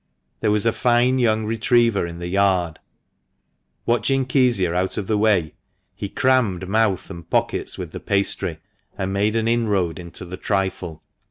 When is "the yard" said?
2.17-2.79